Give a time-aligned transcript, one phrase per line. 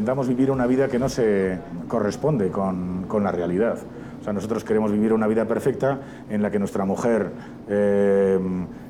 [0.00, 3.76] Intentamos vivir una vida que no se corresponde con, con la realidad.
[4.18, 5.98] O sea, nosotros queremos vivir una vida perfecta
[6.30, 7.30] en la que nuestra mujer
[7.68, 8.38] eh,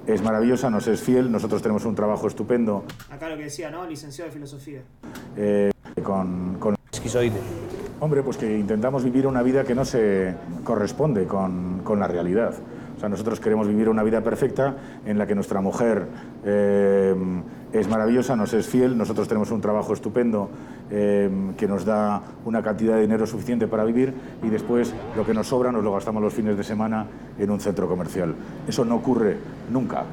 [0.06, 2.84] es maravillosa, nos es fiel, nosotros tenemos un trabajo estupendo.
[3.10, 3.84] Acá lo que decía, ¿no?
[3.88, 4.82] Licenciado de filosofía.
[5.36, 7.40] eh, con, con- Esquizoide.
[7.98, 10.32] Hombre, pues que intentamos vivir una vida que no se
[10.62, 12.54] corresponde con, con la realidad.
[13.00, 14.76] O sea, nosotros queremos vivir una vida perfecta
[15.06, 16.06] en la que nuestra mujer
[16.44, 17.14] eh,
[17.72, 20.50] es maravillosa, nos es fiel, nosotros tenemos un trabajo estupendo
[20.90, 25.32] eh, que nos da una cantidad de dinero suficiente para vivir y después lo que
[25.32, 27.06] nos sobra nos lo gastamos los fines de semana
[27.38, 28.34] en un centro comercial.
[28.68, 29.38] Eso no ocurre
[29.72, 30.04] nunca.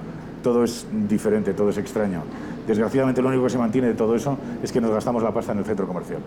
[0.41, 2.21] Todo es diferente, todo es extraño.
[2.65, 5.51] Desgraciadamente lo único que se mantiene de todo eso es que nos gastamos la pasta
[5.51, 6.21] en el centro comercial.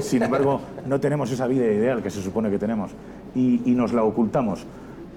[0.00, 2.92] Sin embargo, no tenemos esa vida ideal que se supone que tenemos
[3.34, 4.64] y, y nos la ocultamos.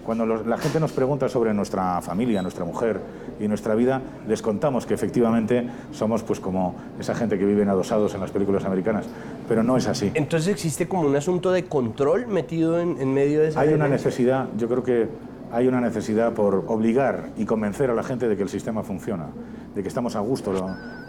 [0.05, 2.99] Cuando los- la gente nos pregunta sobre nuestra familia, nuestra mujer
[3.39, 7.69] y nuestra vida, les contamos que efectivamente somos pues como esa gente que vive en
[7.69, 9.05] adosados en las películas americanas,
[9.47, 10.11] pero no es así.
[10.15, 13.59] Entonces existe como un asunto de control metido en, en medio de esa...
[13.61, 15.07] Hay una necesidad, yo creo que
[15.51, 19.27] hay una necesidad por obligar y convencer a la gente de que el sistema funciona,
[19.75, 20.53] de que estamos a gusto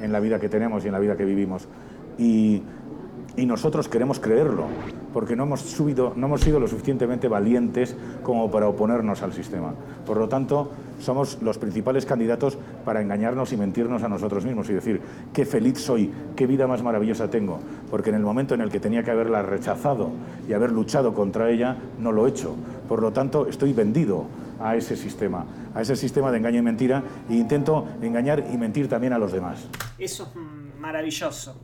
[0.01, 1.69] en la vida que tenemos y en la vida que vivimos.
[2.19, 2.63] Y,
[3.37, 4.65] y nosotros queremos creerlo,
[5.13, 9.75] porque no hemos, sido lo suficientemente valientes como para oponernos al sistema.
[10.07, 14.75] Por lo tanto, somos los principales candidatos para engañarnos y mentirnos a nosotros mismos y
[14.75, 15.01] decir,
[15.33, 17.59] qué feliz soy, qué vida más maravillosa tengo,
[17.91, 20.11] porque en el momento en el que tenía que haberla rechazado
[20.49, 22.55] y haber luchado contra ella, no lo he hecho.
[22.89, 24.27] Por lo tanto, estoy vendido
[24.61, 28.89] a ese sistema, a ese sistema de engaño y mentira, e intento engañar y mentir
[28.89, 29.67] también a los demás.
[29.99, 31.57] Eso es maravilloso.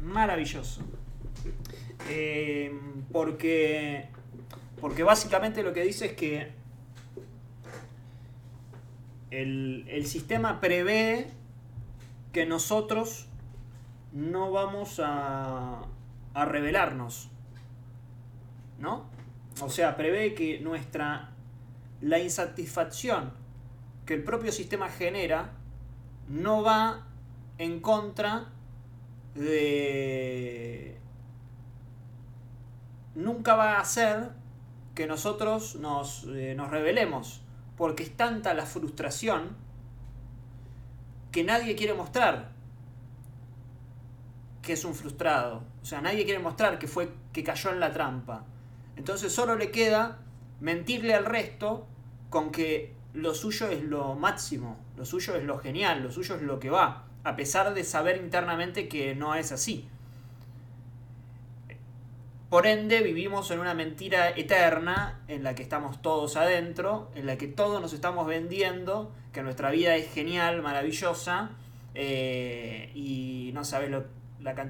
[0.00, 0.82] Maravilloso.
[2.08, 2.78] Eh,
[3.12, 4.08] porque,
[4.80, 6.52] porque básicamente lo que dice es que
[9.30, 11.30] el, el sistema prevé
[12.32, 13.26] que nosotros
[14.12, 15.82] no vamos a,
[16.34, 17.30] a rebelarnos.
[18.78, 19.10] ¿No?
[19.60, 21.30] O sea, prevé que nuestra.
[22.00, 23.32] la insatisfacción
[24.06, 25.50] que el propio sistema genera
[26.28, 27.06] no va
[27.58, 28.52] en contra
[29.34, 30.07] de...
[33.56, 34.30] Va a hacer
[34.94, 37.42] que nosotros nos, eh, nos rebelemos,
[37.76, 39.56] porque es tanta la frustración
[41.32, 42.50] que nadie quiere mostrar
[44.62, 45.62] que es un frustrado.
[45.82, 48.44] O sea, nadie quiere mostrar que fue que cayó en la trampa.
[48.96, 50.18] Entonces solo le queda
[50.60, 51.86] mentirle al resto
[52.28, 56.42] con que lo suyo es lo máximo, lo suyo es lo genial, lo suyo es
[56.42, 59.88] lo que va, a pesar de saber internamente que no es así.
[62.48, 67.36] Por ende, vivimos en una mentira eterna en la que estamos todos adentro, en la
[67.36, 71.50] que todos nos estamos vendiendo, que nuestra vida es genial, maravillosa,
[71.94, 74.06] eh, y no sabes lo-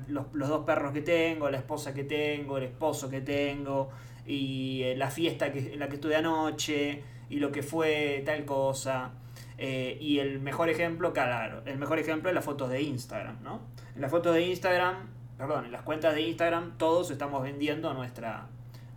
[0.09, 3.91] los, los dos perros que tengo, la esposa que tengo, el esposo que tengo,
[4.27, 8.45] y eh, la fiesta que, en la que estuve anoche, y lo que fue tal
[8.45, 9.13] cosa.
[9.57, 13.61] Eh, y el mejor ejemplo, claro, el mejor ejemplo es las fotos de Instagram, ¿no?
[13.95, 18.49] En las fotos de Instagram, perdón, en las cuentas de Instagram todos estamos vendiendo nuestra,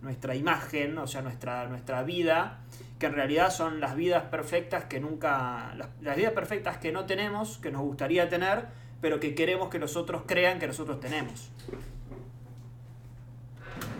[0.02, 2.58] nuestra imagen, o sea, nuestra, nuestra vida,
[2.98, 7.06] que en realidad son las vidas perfectas que nunca, las, las vidas perfectas que no
[7.06, 8.66] tenemos, que nos gustaría tener,
[9.00, 11.50] pero que queremos que los otros crean que nosotros tenemos.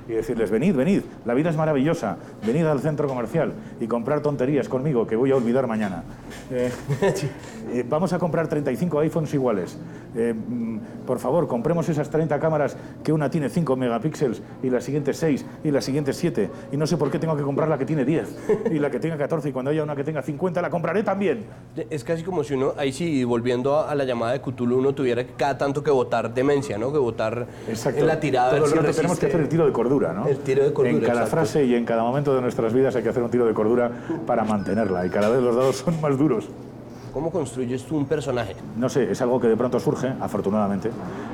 [0.08, 4.68] y decirles, venid, venid, la vida es maravillosa, venid al centro comercial y comprar tonterías
[4.68, 6.02] conmigo que voy a olvidar mañana.
[6.50, 6.70] Eh,
[7.72, 9.78] eh, vamos a comprar 35 iPhones iguales.
[10.14, 14.80] Eh, mm, por favor, compremos esas 30 cámaras que una tiene 5 megapíxeles y la
[14.80, 16.50] siguiente 6 y la siguiente 7.
[16.72, 19.00] Y no sé por qué tengo que comprar la que tiene 10 y la que
[19.00, 21.44] tenga 14 y cuando haya una que tenga 50 la compraré también.
[21.90, 24.94] Es casi como si uno, ahí sí, volviendo a, a la llamada de Cthulhu, uno
[24.94, 26.92] tuviera cada tanto que votar demencia, ¿no?
[26.92, 28.56] Que votar en la tirada.
[28.58, 30.26] Todo el tenemos que hacer el tiro de cordura, ¿no?
[30.26, 31.30] El tiro de cordura, En cada exacto.
[31.30, 33.90] frase y en cada momento de nuestras vidas hay que hacer un tiro de cordura
[34.26, 36.48] para mantenerla y cada vez los dados son más duros.
[37.12, 38.56] ¿Cómo construyes tú un personaje?
[38.76, 40.90] No sé, es algo que de pronto surge, afortunadamente.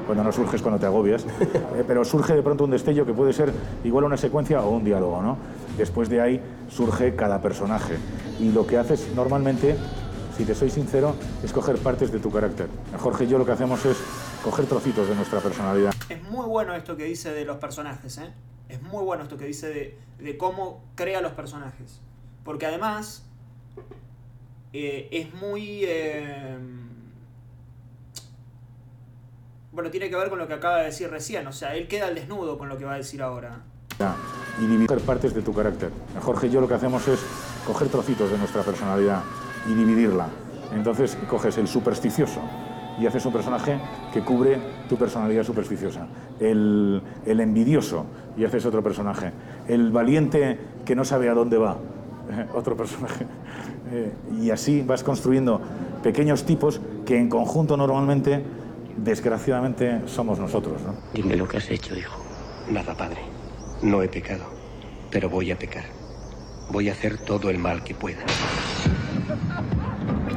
[0.07, 1.25] Cuando no surge es cuando te agobias.
[1.79, 3.53] Eh, pero surge de pronto un destello que puede ser
[3.85, 5.37] igual una secuencia o un diálogo, ¿no?
[5.77, 7.97] Después de ahí surge cada personaje.
[8.41, 9.77] Y lo que haces normalmente,
[10.37, 11.15] si te soy sincero,
[11.45, 12.69] es coger partes de tu carácter.
[12.99, 13.99] Jorge y yo lo que hacemos es
[14.43, 15.93] coger trocitos de nuestra personalidad.
[16.09, 18.33] Es muy bueno esto que dice de los personajes, ¿eh?
[18.69, 22.01] Es muy bueno esto que dice de, de cómo crea los personajes.
[22.45, 23.29] Porque además
[24.87, 25.81] eh, es muy...
[25.85, 26.57] eh,
[29.73, 31.47] bueno, tiene que ver con lo que acaba de decir recién.
[31.47, 33.61] O sea, él queda al desnudo con lo que va a decir ahora.
[34.61, 35.91] y dividir partes de tu carácter.
[36.21, 37.21] Jorge y yo lo que hacemos es
[37.67, 39.23] coger trocitos de nuestra personalidad
[39.69, 40.29] y dividirla.
[40.73, 42.41] Entonces coges el supersticioso
[43.01, 43.79] y haces un personaje
[44.13, 44.59] que cubre
[44.89, 46.09] tu personalidad supersticiosa.
[46.41, 49.33] El, el envidioso y haces otro personaje.
[49.69, 51.77] El valiente que no sabe a dónde va,
[52.55, 53.27] otro personaje.
[53.91, 55.61] Eh, y así vas construyendo
[56.03, 58.43] pequeños tipos que en conjunto normalmente,
[58.97, 60.83] desgraciadamente, somos nosotros.
[60.83, 60.95] ¿no?
[61.15, 62.21] Dime lo que has hecho, hijo.
[62.71, 63.21] Nada, padre.
[63.83, 64.45] No he pecado,
[65.11, 65.85] pero voy a pecar.
[66.71, 68.25] Voy a hacer todo el mal que pueda.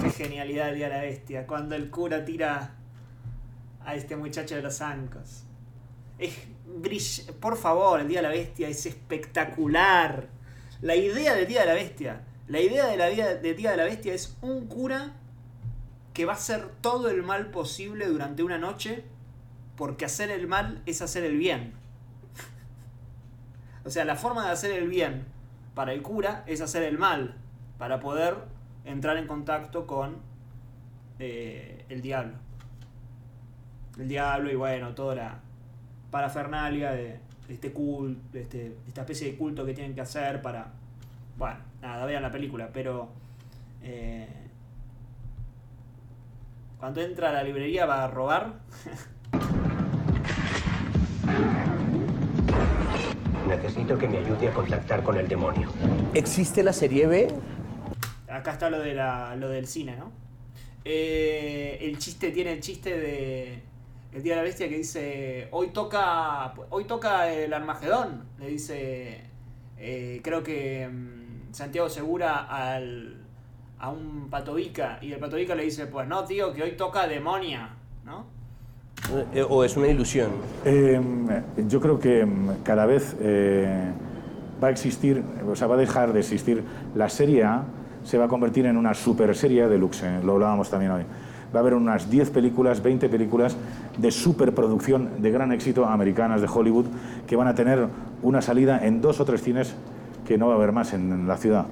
[0.01, 1.45] Qué genialidad el día de la bestia.
[1.45, 2.75] Cuando el cura tira
[3.86, 5.44] a este muchacho de los zancos.
[6.18, 6.33] Es
[7.39, 10.27] Por favor, el día de la bestia es espectacular.
[10.81, 12.21] La idea del día de la bestia.
[12.51, 15.13] La idea de la vida del día de la bestia es un cura
[16.13, 19.06] que va a hacer todo el mal posible durante una noche.
[19.77, 21.71] Porque hacer el mal es hacer el bien.
[23.86, 25.24] o sea, la forma de hacer el bien
[25.75, 27.38] para el cura es hacer el mal.
[27.77, 28.36] Para poder
[28.83, 30.18] entrar en contacto con
[31.19, 32.33] eh, el diablo.
[33.98, 35.39] El diablo y bueno, toda la
[36.12, 37.18] parafernalia de,
[37.48, 40.81] este culto, de este, esta especie de culto que tienen que hacer para...
[41.41, 43.09] Bueno, nada, vean la película, pero...
[43.81, 44.27] Eh,
[46.77, 48.59] cuando entra a la librería va a robar.
[53.47, 55.71] Necesito que me ayude a contactar con el demonio.
[56.13, 57.33] ¿Existe la serie B?
[58.29, 60.11] acá está lo, de la, lo del cine, ¿no?
[60.85, 63.63] Eh, el chiste tiene el chiste de
[64.13, 69.21] el día de la bestia que dice hoy toca hoy toca el Armagedón le dice
[69.79, 71.20] eh, creo que mm,
[71.51, 73.18] Santiago Segura al
[73.80, 77.69] a un patovica y el patovica le dice pues no tío que hoy toca demonia
[78.06, 78.25] no
[79.33, 80.30] eh, o es una ilusión.
[80.63, 81.27] Em,
[81.68, 83.15] yo creo que mm, cada vez
[84.63, 86.63] va a existir o sea va a dejar de existir
[86.95, 87.65] la serie A
[88.03, 91.03] se va a convertir en una super serie de luxe, lo hablábamos también hoy.
[91.53, 93.57] Va a haber unas 10 películas, 20 películas
[93.98, 96.86] de superproducción de gran éxito americanas de Hollywood
[97.27, 97.88] que van a tener
[98.21, 99.75] una salida en dos o tres cines
[100.31, 101.66] que no va a haber más en, la ciudad.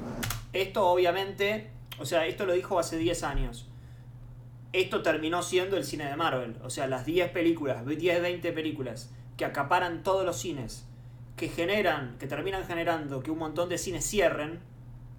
[0.51, 3.69] Esto obviamente, o sea, esto lo dijo hace 10 años.
[4.73, 6.57] Esto terminó siendo el cine de Marvel.
[6.61, 10.85] O sea, las 10 películas, 10, 20 películas que acaparan todos los cines,
[11.37, 14.59] que generan, que terminan generando que un montón de cines cierren,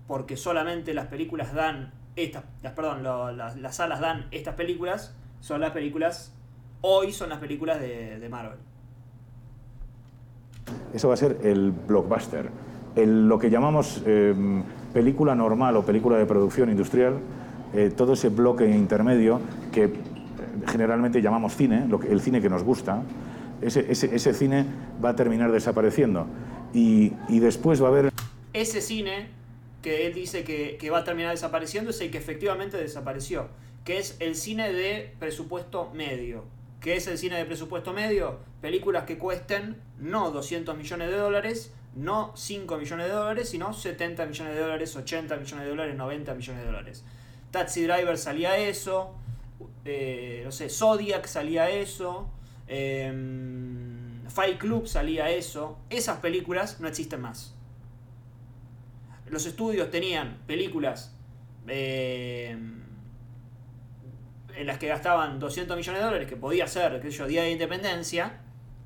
[0.06, 5.70] porque solamente las películas dan estas, las, perdón, las, salas dan estas películas, son las
[5.70, 6.34] películas,
[6.82, 8.58] hoy son las películas de, Marvel.
[10.92, 12.50] Eso va a ser el blockbuster.
[12.96, 17.18] El, lo que llamamos em, película normal o película de producción industrial,
[17.74, 19.40] eh, todo ese bloque intermedio
[19.72, 19.90] que eh,
[20.66, 23.02] generalmente llamamos cine, lo que, el cine que nos gusta,
[23.62, 24.66] ese, ese, ese cine
[25.02, 26.26] va a terminar desapareciendo.
[26.74, 28.10] Y, y después va a haber...
[28.52, 29.40] Ese cine
[29.82, 33.48] que él dice que, va a terminar desapareciendo es el que efectivamente desapareció,
[33.84, 36.44] que es el cine de presupuesto medio.
[36.80, 38.38] ¿Qué es el cine de presupuesto medio?
[38.60, 44.26] Películas que cuesten no 200 millones de dólares, no 5 millones de dólares, sino 70
[44.26, 47.04] millones de dólares, 80 millones de dólares, 90 millones de dólares.
[47.50, 49.14] Taxi Driver salía eso,
[49.84, 52.30] eh, no sé, Zodiac salía eso,
[52.68, 55.78] em, Fight Club salía eso.
[55.90, 57.54] Esas películas no existen más
[59.30, 61.14] los estudios tenían películas
[61.68, 62.56] eh,
[64.56, 67.52] en las que gastaban 200 millones de dólares, que podía ser, sé yo, Día de
[67.52, 68.40] Independencia,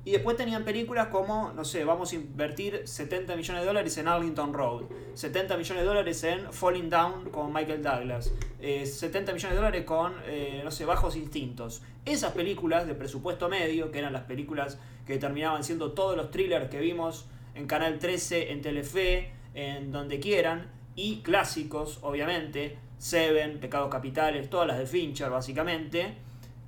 [0.05, 4.07] y después tenían películas como, no sé, vamos a invertir 70 millones de dólares en
[4.07, 4.83] Arlington Road,
[5.15, 9.83] 70 millones de dólares en Falling Down con Michael Douglas, 70 eh, millones de dólares
[9.83, 11.81] con, eh, no sé, Bajos Instintos.
[12.05, 14.77] Esas películas de presupuesto medio, que eran las películas
[15.07, 17.25] que terminaban siendo todos los thrillers que vimos
[17.55, 24.67] en Canal 13, en Telefe, en donde quieran, y clásicos, obviamente, Seven, Pecados Capitales, todas
[24.67, 26.13] las de Fincher, básicamente,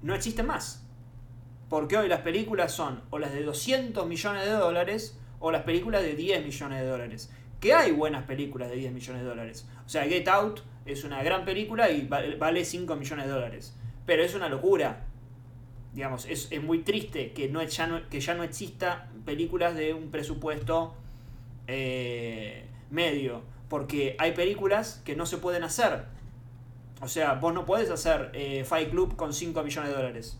[0.01, 0.86] no existen más.
[1.69, 6.01] Porque hoy las películas son o las de 200 millones de dólares o las películas
[6.01, 7.31] de 10 millones de dólares.
[7.59, 9.67] Que hay buenas películas de 10 millones de dólares.
[9.85, 13.75] O sea, Get Out es una gran película y vale 5 millones de dólares.
[14.05, 15.05] Pero es una locura.
[15.93, 20.95] Digamos, es, muy triste que, no, ya que ya no exista películas de un presupuesto
[21.65, 26.05] eh, medio, porque hay películas que no se pueden hacer.
[27.01, 30.39] O sea, vos no puedes hacer eh, Fight Club con 5 millones de dólares.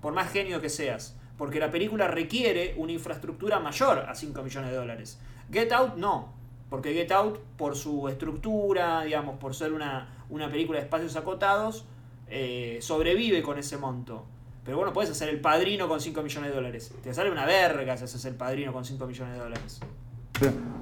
[0.00, 1.16] Por más genio que seas.
[1.36, 5.18] Porque la película requiere una infraestructura mayor a 5 millones de dólares.
[5.52, 6.32] Get Out no.
[6.68, 11.84] Porque Get Out, por su estructura, digamos, por ser una, una película de espacios acotados,
[12.28, 14.26] eh, sobrevive con ese monto.
[14.64, 16.92] Pero bueno, puedes hacer el padrino con 5 millones de dólares.
[17.02, 19.80] Te sale una verga si haces el padrino con 5 millones de dólares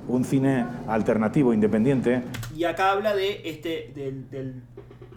[0.09, 2.23] un cine alternativo, independiente.
[2.55, 4.63] Y acá habla de este, del,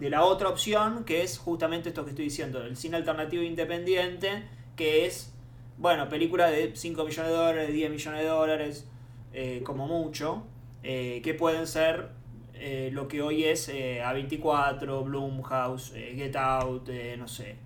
[0.00, 4.44] de la otra opción, que es justamente esto que estoy diciendo, el cine alternativo independiente,
[4.74, 5.32] que es,
[5.76, 8.88] bueno, película de 5 millones de dólares, 10 millones de dólares,
[9.34, 10.44] eh, como mucho,
[10.82, 12.08] eh, que pueden ser
[12.54, 16.88] eh, lo que hoy es A24, Bloomhouse, Get Out,
[17.18, 17.56] no sé,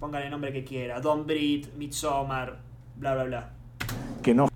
[0.00, 2.58] póngale el nombre que quiera, Don Breed, Midsommar,
[2.96, 3.50] bla, bla, bla.
[4.20, 4.48] Que no.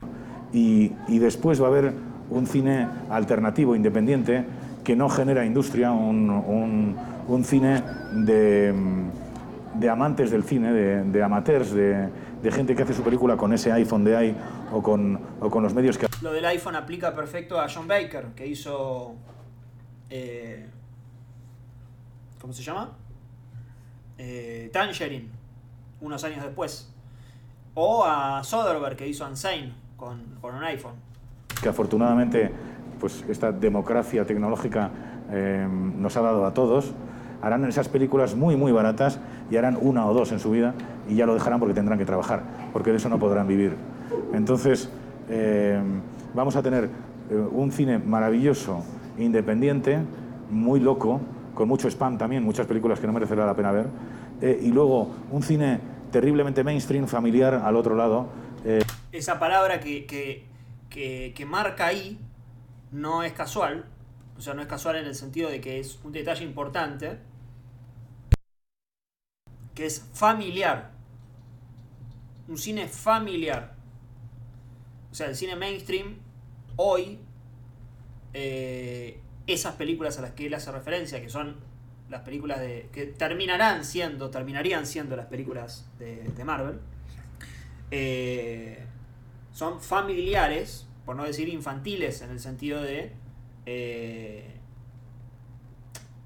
[0.52, 1.92] Y, y después va a haber
[2.30, 4.44] un cine alternativo, independiente,
[4.88, 6.96] que no genera industria, un, un,
[7.28, 7.82] un cine
[8.24, 8.72] de,
[9.74, 12.08] de, amantes del cine, de, de amateurs, de,
[12.42, 14.36] de, gente que hace su película con ese iPhone de ahí
[14.72, 16.06] o con, o con los medios que...
[16.22, 19.14] Lo del iPhone aplica perfecto a John Baker, que hizo...
[20.08, 20.66] Eh,
[22.40, 22.96] ¿Cómo se llama?
[24.16, 25.28] Eh, Tangerine,
[26.00, 26.90] unos años después.
[27.74, 30.94] O a Soderbergh, que hizo Unsane con, con un iPhone.
[31.60, 32.50] Que afortunadamente
[33.00, 34.90] pues esta democracia tecnológica
[35.30, 36.94] eh, nos ha dado a todos,
[37.42, 40.74] harán esas películas muy, muy baratas y harán una o dos en su vida
[41.08, 43.76] y ya lo dejarán porque tendrán que trabajar, porque de eso no podrán vivir.
[44.32, 44.90] Entonces,
[45.28, 45.80] eh,
[46.34, 46.84] vamos a tener
[47.30, 48.82] eh, un cine maravilloso,
[49.18, 49.98] independiente,
[50.50, 51.20] muy loco,
[51.54, 53.86] con mucho spam también, muchas películas que no merecerá la pena ver,
[54.40, 58.28] eh, y luego un cine terriblemente mainstream, familiar al otro lado.
[58.64, 58.82] Eh.
[59.12, 62.18] Esa palabra que, que, que marca ahí
[62.92, 63.86] no es casual,
[64.36, 67.18] o sea, no es casual en el sentido de que es un detalle importante,
[69.74, 70.90] que es familiar.
[72.48, 73.74] Un cine familiar.
[75.12, 76.18] O sea, el cine mainstream,
[76.76, 77.20] hoy,
[78.34, 81.56] eh, esas películas a las que él hace referencia, que son
[82.08, 82.88] las películas de.
[82.92, 86.80] que terminarán siendo, terminarían siendo las películas de, Marvel,
[87.90, 88.84] eh,
[89.52, 93.10] son familiares por no decir infantiles, en el sentido de,
[93.64, 94.60] eh,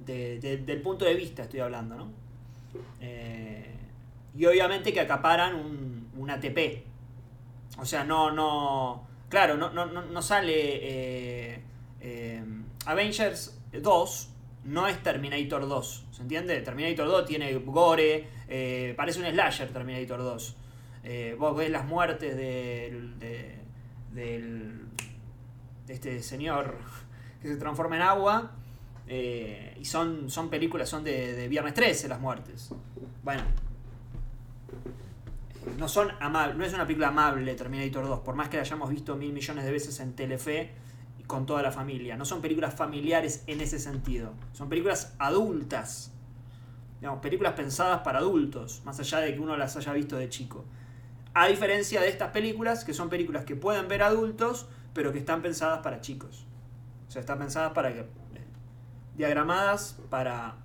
[0.04, 2.10] del punto de vista estoy hablando, ¿no?
[3.00, 3.76] Eh,
[4.36, 6.82] y obviamente que acaparan un, ATP.
[7.78, 12.44] O sea, no, no, claro, no, no, no sale eh,
[12.84, 14.30] Avengers 2,
[14.64, 16.60] no es Terminator 2, ¿se entiende?
[16.60, 18.26] Terminator 2 tiene gore,
[18.96, 20.56] parece un slasher Terminator 2.
[21.38, 23.61] vos ves las muertes de
[24.12, 24.86] del,
[25.86, 26.76] de este señor
[27.40, 28.52] que se transforma en agua.
[29.06, 32.70] Eh, y son, son películas, son de, de, Viernes 13 las muertes.
[33.22, 33.42] Bueno.
[35.78, 38.90] No son amables, no es una película amable Terminator 2, por más que la hayamos
[38.90, 40.72] visto mil millones de veces en Telefe
[41.26, 42.16] con toda la familia.
[42.16, 44.32] No son películas familiares en ese sentido.
[44.52, 46.12] Son películas adultas.
[47.00, 50.64] Digamos, películas pensadas para adultos, más allá de que uno las haya visto de chico.
[51.34, 55.40] A diferencia de estas películas, que son películas que pueden ver adultos, pero que están
[55.40, 56.46] pensadas para chicos.
[57.08, 58.00] O sea, están pensadas para que.
[58.00, 58.04] Eh,
[59.16, 60.56] diagramadas para.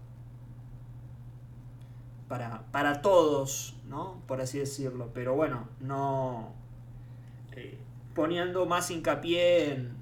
[2.27, 4.21] Para, para todos, ¿no?
[4.27, 5.11] Por así decirlo.
[5.13, 6.51] Pero bueno, no.
[7.55, 7.77] Eh,
[8.13, 9.93] poniendo más hincapié en,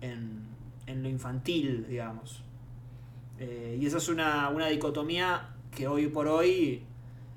[0.00, 0.48] en,
[0.86, 2.42] en lo infantil, digamos.
[3.38, 6.86] Eh, y esa es una, una dicotomía que hoy por hoy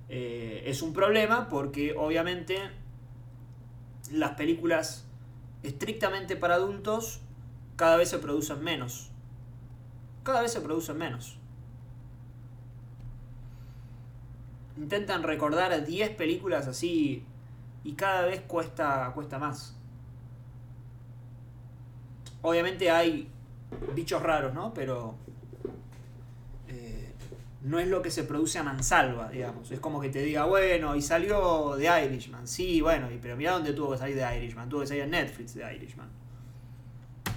[0.10, 2.58] eh, es un problema porque obviamente
[4.12, 5.06] las películas
[5.64, 7.20] estrictamente para adultos
[7.76, 9.12] cada vez se producen menos.
[10.24, 11.38] Cada vez se producen menos.
[14.78, 17.24] Intentan recordar 10 películas así
[17.84, 19.76] y cada vez cuesta, cuesta más.
[22.42, 23.30] Obviamente hay
[23.94, 24.74] bichos raros, ¿no?
[24.74, 25.16] Pero
[27.68, 29.70] no es lo que se produce a mansalva, digamos.
[29.72, 32.48] Es como que te diga, bueno, y salió de Irishman.
[32.48, 34.70] Sí, bueno, pero mira dónde tuvo que salir de Irishman.
[34.70, 36.08] Tuvo que salir en Netflix de Irishman.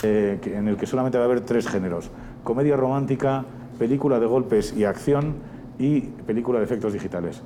[0.02, 2.10] Eh, en el que solamente va a haber tres géneros.
[2.44, 3.44] Comedia romántica,
[3.78, 5.34] película de golpes y acción
[5.78, 7.42] y película de efectos digitales.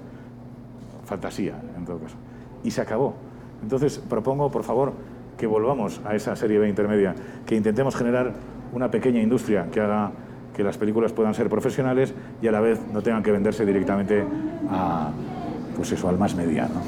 [1.06, 2.16] Fantasía, en todo caso.
[2.62, 3.14] Y se acabó.
[3.62, 4.92] Entonces, propongo, por favor,
[5.38, 7.14] que volvamos a esa serie B intermedia,
[7.46, 8.34] que intentemos generar
[8.72, 10.12] una pequeña industria que haga
[10.54, 14.24] que las películas puedan ser profesionales y a la vez no tengan que venderse directamente
[14.70, 15.12] a,
[15.76, 16.82] pues eso, al más mediano.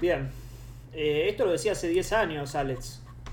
[0.00, 0.30] Bien,
[0.92, 3.02] eh, esto lo decía hace 10 años, Alex.